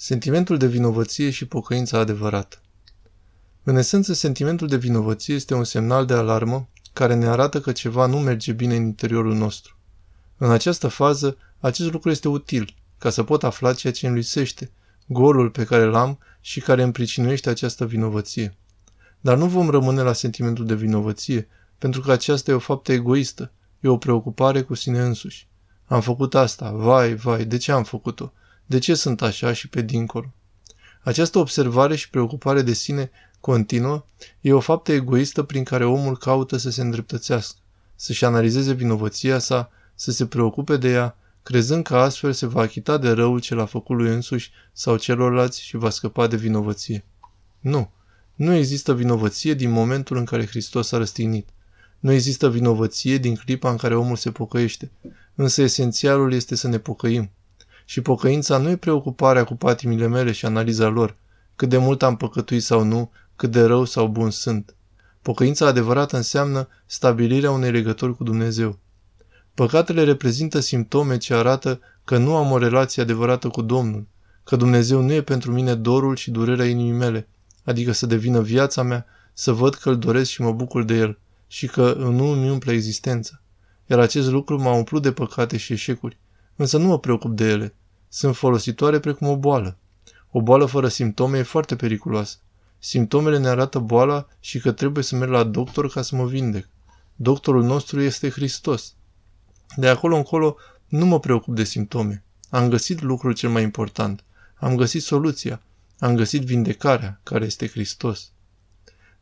[0.00, 2.56] Sentimentul de vinovăție și pocăința adevărată.
[3.62, 8.06] În esență, sentimentul de vinovăție este un semnal de alarmă care ne arată că ceva
[8.06, 9.76] nu merge bine în interiorul nostru.
[10.36, 14.70] În această fază, acest lucru este util, ca să pot afla ceea ce îmi lipsește,
[15.06, 18.56] golul pe care l-am și care îmi pricinuiește această vinovăție.
[19.20, 23.52] Dar nu vom rămâne la sentimentul de vinovăție, pentru că aceasta e o faptă egoistă,
[23.80, 25.48] e o preocupare cu sine însuși.
[25.86, 28.32] Am făcut asta, vai, vai, de ce am făcut-o?
[28.68, 30.32] De ce sunt așa și pe dincolo?
[31.02, 34.04] Această observare și preocupare de sine continuă
[34.40, 37.58] e o faptă egoistă prin care omul caută să se îndreptățească,
[37.94, 42.98] să-și analizeze vinovăția sa, să se preocupe de ea, crezând că astfel se va achita
[42.98, 47.04] de răul ce l-a făcut lui însuși sau celorlalți și va scăpa de vinovăție.
[47.60, 47.90] Nu,
[48.34, 51.48] nu există vinovăție din momentul în care Hristos a răstignit.
[51.98, 54.90] Nu există vinovăție din clipa în care omul se pocăiește,
[55.34, 57.30] însă esențialul este să ne pocăim.
[57.90, 61.16] Și pocăința nu e preocuparea cu patimile mele și analiza lor,
[61.56, 64.74] cât de mult am păcătuit sau nu, cât de rău sau bun sunt.
[65.22, 68.78] Pocăința adevărată înseamnă stabilirea unei legături cu Dumnezeu.
[69.54, 74.06] Păcatele reprezintă simptome ce arată că nu am o relație adevărată cu Domnul,
[74.44, 77.28] că Dumnezeu nu e pentru mine dorul și durerea inimii mele,
[77.64, 81.18] adică să devină viața mea, să văd că îl doresc și mă bucur de el
[81.46, 83.40] și că nu îmi umple existența.
[83.86, 86.18] Iar acest lucru m-a umplut de păcate și eșecuri,
[86.58, 87.74] însă nu mă preocup de ele.
[88.08, 89.76] Sunt folositoare precum o boală.
[90.30, 92.36] O boală fără simptome e foarte periculoasă.
[92.78, 96.68] Simptomele ne arată boala și că trebuie să merg la doctor ca să mă vindec.
[97.16, 98.94] Doctorul nostru este Hristos.
[99.76, 100.56] De acolo încolo
[100.88, 102.24] nu mă preocup de simptome.
[102.50, 104.24] Am găsit lucrul cel mai important.
[104.54, 105.62] Am găsit soluția.
[105.98, 108.30] Am găsit vindecarea, care este Hristos.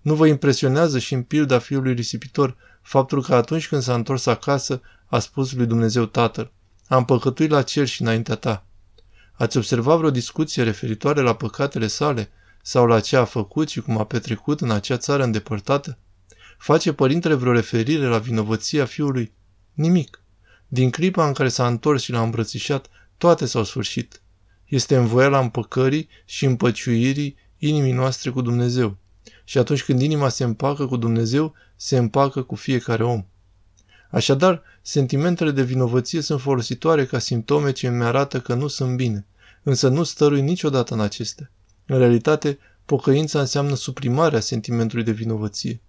[0.00, 4.80] Nu vă impresionează și în pilda fiului risipitor faptul că atunci când s-a întors acasă
[5.06, 6.52] a spus lui Dumnezeu Tatăl,
[6.88, 8.66] am păcătuit la cer și înaintea ta.
[9.32, 12.30] Ați observat vreo discuție referitoare la păcatele sale
[12.62, 15.98] sau la ce a făcut și cum a petrecut în acea țară îndepărtată?
[16.58, 19.32] Face părintele vreo referire la vinovăția fiului?
[19.72, 20.22] Nimic.
[20.68, 22.86] Din clipa în care s-a întors și l-a îmbrățișat,
[23.16, 24.20] toate s-au sfârșit.
[24.64, 28.96] Este învoiala împăcării și împăciuirii inimii noastre cu Dumnezeu.
[29.44, 33.24] Și atunci când inima se împacă cu Dumnezeu, se împacă cu fiecare om.
[34.10, 39.26] Așadar, sentimentele de vinovăție sunt folositoare ca simptome ce îmi arată că nu sunt bine,
[39.62, 41.50] însă nu stărui niciodată în acestea.
[41.86, 45.80] În realitate, pocăința înseamnă suprimarea sentimentului de vinovăție.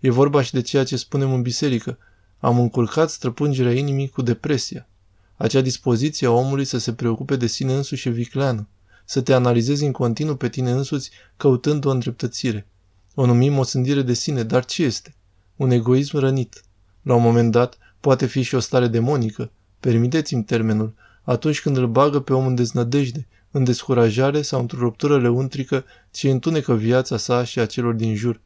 [0.00, 1.98] E vorba și de ceea ce spunem în biserică.
[2.38, 4.88] Am încurcat străpungerea inimii cu depresia.
[5.36, 8.68] Acea dispoziție a omului să se preocupe de sine însuși e vicleană,
[9.04, 12.66] să te analizezi în continuu pe tine însuți căutând o îndreptățire.
[13.14, 15.14] O numim o sândire de sine, dar ce este?
[15.56, 16.64] Un egoism rănit.
[17.04, 19.50] La un moment dat, poate fi și o stare demonică,
[19.80, 25.18] permiteți-mi termenul, atunci când îl bagă pe om în deznădejde, în descurajare sau într-o ruptură
[25.20, 28.40] leuntrică ce întunecă viața sa și a celor din jur.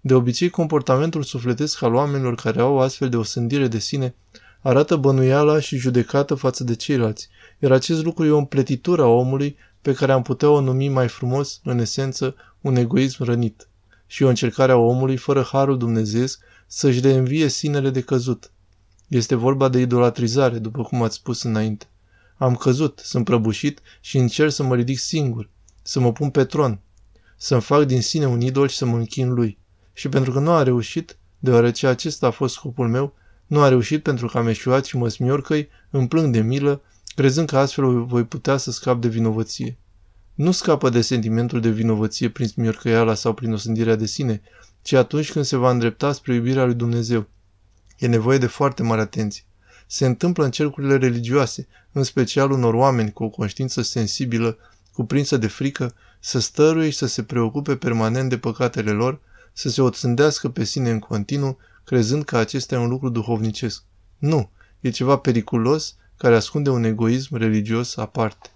[0.00, 4.14] De obicei, comportamentul sufletesc al oamenilor care au astfel de o sândire de sine
[4.60, 7.28] arată bănuiala și judecată față de ceilalți,
[7.58, 11.08] iar acest lucru e o împletitură a omului pe care am putea o numi mai
[11.08, 13.68] frumos, în esență, un egoism rănit
[14.06, 16.40] și o încercare a omului fără harul dumnezeesc
[16.74, 18.50] să-și reînvie sinele de căzut.
[19.08, 21.86] Este vorba de idolatrizare, după cum ați spus înainte.
[22.36, 25.48] Am căzut, sunt prăbușit și încerc să mă ridic singur,
[25.82, 26.80] să mă pun pe tron,
[27.36, 29.58] să-mi fac din sine un idol și să mă închin lui.
[29.92, 33.14] Și pentru că nu a reușit, deoarece acesta a fost scopul meu,
[33.46, 36.82] nu a reușit pentru că am eșuat și mă smiorcăi, îmi plâng de milă,
[37.14, 39.78] crezând că astfel voi putea să scap de vinovăție.
[40.34, 44.42] Nu scapă de sentimentul de vinovăție prin smiorcăiala sau prin osândirea de sine,
[44.82, 47.26] ci atunci când se va îndrepta spre iubirea lui Dumnezeu.
[47.98, 49.44] E nevoie de foarte mare atenție.
[49.86, 54.58] Se întâmplă în cercurile religioase, în special unor oameni cu o conștiință sensibilă,
[54.92, 59.20] cuprinsă de frică, să stăruie și să se preocupe permanent de păcatele lor,
[59.52, 63.82] să se oțândească pe sine în continuu, crezând că acesta e un lucru duhovnicesc.
[64.18, 64.50] Nu,
[64.80, 68.50] e ceva periculos care ascunde un egoism religios aparte.